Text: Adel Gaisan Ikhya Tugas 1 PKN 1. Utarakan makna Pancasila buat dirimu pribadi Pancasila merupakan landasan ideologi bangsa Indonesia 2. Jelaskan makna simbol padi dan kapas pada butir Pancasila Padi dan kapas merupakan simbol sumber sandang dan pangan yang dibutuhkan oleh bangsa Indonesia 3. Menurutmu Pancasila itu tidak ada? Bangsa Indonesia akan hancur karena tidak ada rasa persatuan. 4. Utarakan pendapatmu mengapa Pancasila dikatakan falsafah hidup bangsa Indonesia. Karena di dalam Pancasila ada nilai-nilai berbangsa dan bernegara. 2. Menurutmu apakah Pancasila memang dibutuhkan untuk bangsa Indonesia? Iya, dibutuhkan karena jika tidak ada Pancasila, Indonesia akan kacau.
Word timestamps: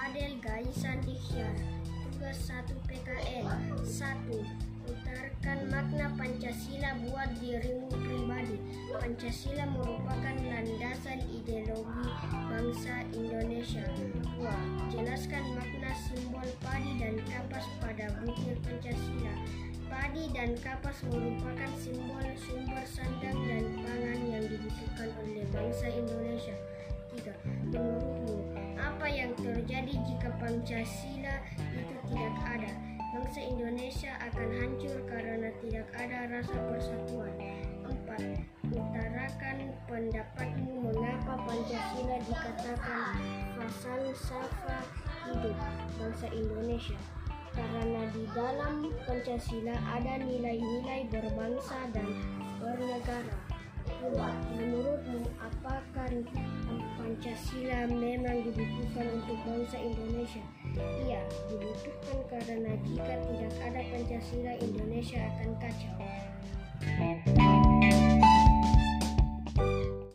Adel 0.00 0.40
Gaisan 0.40 1.04
Ikhya 1.04 1.52
Tugas 1.84 2.48
1 2.48 2.72
PKN 2.88 3.44
1. 3.84 4.88
Utarakan 4.88 5.58
makna 5.68 6.08
Pancasila 6.16 6.96
buat 7.04 7.28
dirimu 7.36 7.84
pribadi 7.92 8.56
Pancasila 8.96 9.68
merupakan 9.68 10.36
landasan 10.40 11.20
ideologi 11.28 12.08
bangsa 12.48 13.04
Indonesia 13.12 13.84
2. 14.40 14.88
Jelaskan 14.88 15.44
makna 15.52 15.92
simbol 15.92 16.48
padi 16.64 16.96
dan 16.96 17.20
kapas 17.28 17.68
pada 17.84 18.08
butir 18.24 18.56
Pancasila 18.64 19.36
Padi 19.90 20.32
dan 20.32 20.56
kapas 20.64 21.04
merupakan 21.12 21.70
simbol 21.76 22.24
sumber 22.40 22.84
sandang 22.88 23.36
dan 23.44 23.64
pangan 23.84 24.20
yang 24.32 24.44
dibutuhkan 24.48 25.12
oleh 25.20 25.44
bangsa 25.52 25.92
Indonesia 25.92 26.56
3. 27.10 27.26
Menurutmu 27.44 28.29
Pancasila 30.70 31.34
itu 31.74 31.94
tidak 32.14 32.34
ada? 32.46 32.70
Bangsa 33.10 33.42
Indonesia 33.42 34.14
akan 34.22 34.48
hancur 34.54 35.02
karena 35.10 35.50
tidak 35.58 35.90
ada 35.98 36.30
rasa 36.30 36.54
persatuan. 36.70 37.34
4. 37.90 38.70
Utarakan 38.70 39.74
pendapatmu 39.90 40.70
mengapa 40.78 41.42
Pancasila 41.42 42.22
dikatakan 42.22 43.18
falsafah 43.82 44.86
hidup 45.26 45.58
bangsa 45.98 46.30
Indonesia. 46.30 46.98
Karena 47.50 48.06
di 48.14 48.30
dalam 48.30 48.94
Pancasila 49.10 49.74
ada 49.74 50.22
nilai-nilai 50.22 51.10
berbangsa 51.10 51.90
dan 51.90 52.14
bernegara. 52.62 53.34
2. 54.06 54.14
Menurutmu 54.54 55.34
apakah 55.34 56.14
Pancasila 56.94 57.90
memang 57.90 58.46
dibutuhkan 59.00 59.16
untuk 59.16 59.38
bangsa 59.48 59.76
Indonesia? 59.80 60.44
Iya, 60.76 61.20
dibutuhkan 61.48 62.18
karena 62.28 62.72
jika 62.84 63.14
tidak 63.16 63.52
ada 63.64 63.80
Pancasila, 63.88 64.52
Indonesia 64.60 65.20
akan 65.24 65.50
kacau. 65.56 66.19